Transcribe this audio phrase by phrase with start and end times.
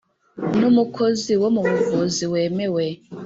[0.59, 2.85] n umukozi wo mu buvuzi wemewe